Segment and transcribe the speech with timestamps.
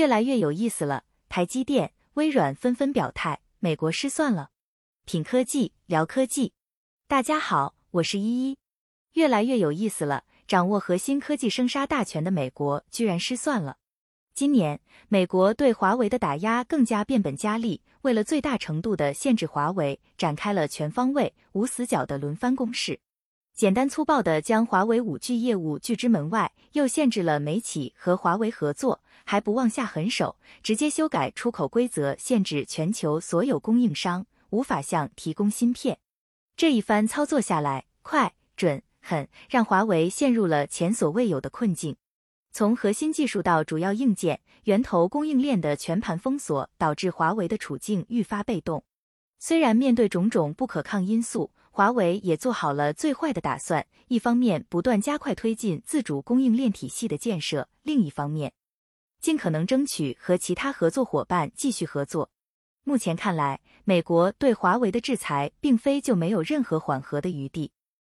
[0.00, 4.48] 越来越有意思了，台积电、微软纷纷表态，美国失算了。
[5.04, 6.54] 品科技聊科技，
[7.06, 8.56] 大家好，我是依依。
[9.12, 13.76] 越来越有意思了，掌握核心科技生杀大权的美国居然失算了。
[14.32, 22.98] 今年，美国对华为的打压更加变本加厉，为了最大程度的限制华为，展开了全方位、无死角的轮番攻势。
[23.60, 35.98] 简单粗暴地将华为五 G 业务拒之门外，又限制了美企和华为合作，还不忘下狠手，直接修改出口规则，限制全球所有供应商无法向提供芯片。
[36.56, 41.96] 这一番操作下来，快、准、狠，让华为陷入了前所未有的困境。
[42.52, 48.84] 从核心技术到主要硬件、源头供应链的全盘封锁，导致华为的处境愈发被动。
[49.38, 58.52] 虽然面对种种不可抗因素，华为也做好了最坏的打算，一方面不断加快推进自主供应链体系的建设，另一方面
[59.20, 62.30] 尽可能争取和其他合作伙伴继续合作。
[62.82, 67.70] 目前看来，美国对华为的制裁并非就没有任何缓和的余地。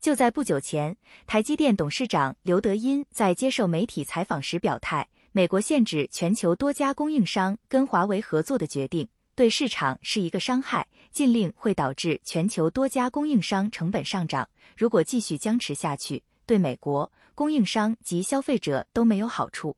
[0.00, 9.08] 就在不久前，台积电董事长刘德音在接受媒体采访时表态，美国限制全球多家供应商跟华为合作的决定。
[9.34, 14.48] 对市场是一个伤害，禁令会导致全球多家供应商成本上涨。
[14.76, 19.76] 如果继续僵持下去，对美国供应商及消费者都没有好处。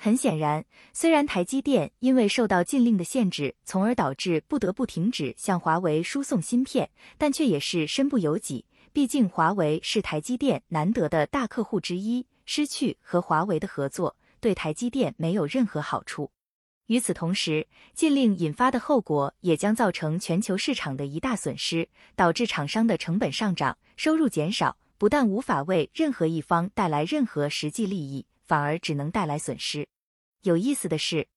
[0.00, 8.64] 很显然，虽然台积电因为受到禁令的限制，从而导致不得不停止向华为输送芯片，但却也是身不由己。
[8.92, 16.30] 毕竟，华为是台积电难得的大客户之一，失去和华为的合作，对台积电没有任何好处。
[16.88, 21.86] 与此同时，禁令引发的后果也将造成全球市场的一大损失，
[22.16, 29.86] 导致厂商的成本上涨、收入减少，不但无法为任何一方带来任何实际利益，反而只能带来损失。
[30.44, 31.28] 有意思的是，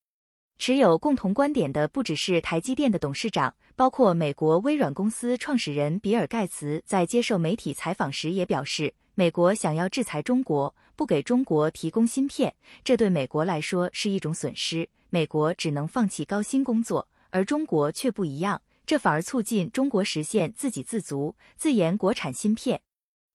[0.57, 14.87] 持有共同观点的不只是台积电的董事长，包括美国微软公司创始人比尔·盖茨在接受媒体采访时也表示，美国想要制裁中国，不给中国提供芯片，这对美国来说是一种损失。
[15.13, 22.81] 美国只能放弃高薪工作，而中国却不一样，这反而促进中国实现自给自足、自研国产芯片。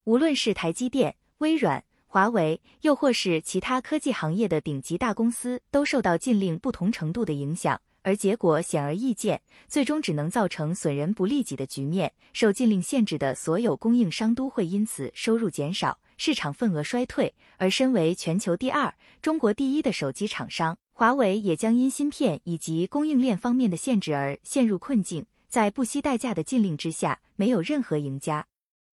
[0.05, 12.11] 无论是台积电、微软、华为，又或是其他科技行业的顶级大公司，都受到禁令不同程度的影响，而结果显而易见，最终只能造成损人不利己的局面。
[12.33, 17.35] 受禁令限制的所有供应商都会因此收入减少，市场份额衰退。
[17.59, 20.79] 而身为全球第二、中国第一的手机厂商。
[20.99, 28.47] 华为也将因芯片以及供应链方面的限制而陷入困境，在不惜代价的禁令之下，没有任何赢家。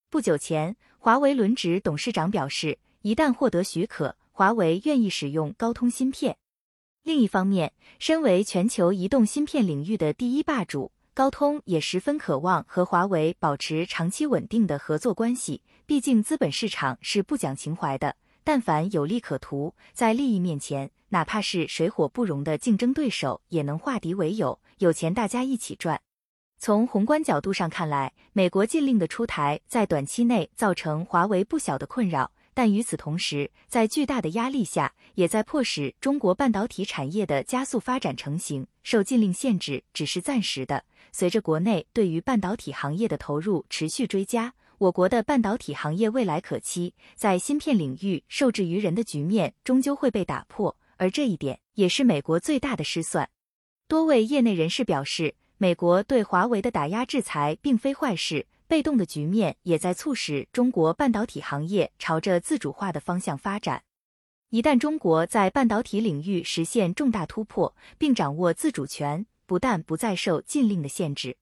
[0.10, 6.36] 不久前，华为轮值董事长表示，一旦获得许可，华为愿意使用高通芯片。
[7.04, 15.62] 另一方面，身为全球移动芯片领域的第一霸主，高通也十分渴望和华为保持长期稳定的合作关系。
[15.86, 20.92] 毕竟，资本市场是不讲情怀的，但凡有利可图，在利益面前。
[21.14, 26.02] 哪怕是水火不容的竞争对手，也能化敌为友，有钱大家一起赚。
[26.58, 38.66] 从宏观角度上看来，美国禁令的出台在短期内造成华为不小的困扰，但与此同时，在巨大的压力下，也在迫使中国半导体产业的加速发展成型。
[38.82, 50.76] 受禁令限制只是暂时的，随着国内对于半导体行业的投入持续追加，我国的半导体行业未来可期，在芯片领域受制于人的局面终究会被打破。
[51.04, 53.30] 而这一点也是美国最大的失算。
[53.90, 63.84] 多位业内人士表示，美国对华为的打压制裁并非坏事，被动的局面也在促使中国半导体行业朝着自主化的方向发展。
[64.50, 71.36] 一旦中国在半导体领域实现重大突破，并掌握自主权，不但不再受禁令的限制，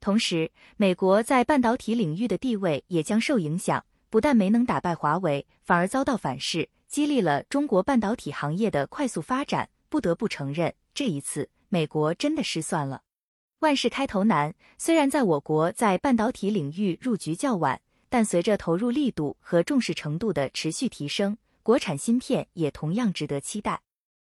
[0.00, 6.68] 同时美国在半导体领域的地位也将受影响，不但没能打败华为，反而遭到反噬。
[6.86, 9.68] 激励了中国半导体行业的快速发展。
[9.90, 13.02] 不得不承认，这一次美国真的失算了。
[13.60, 23.80] 万事开头难，虽然在我国在半导体领域入局较晚，但随着投入力度和重视程度的持续提升，国产芯片也同样值得期待。